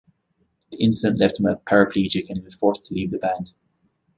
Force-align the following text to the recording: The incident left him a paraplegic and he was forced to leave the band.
The 0.71 0.81
incident 0.81 1.19
left 1.19 1.39
him 1.39 1.45
a 1.45 1.57
paraplegic 1.57 2.27
and 2.29 2.37
he 2.39 2.43
was 2.43 2.55
forced 2.55 2.85
to 2.85 2.95
leave 2.95 3.11
the 3.11 3.19
band. 3.19 3.51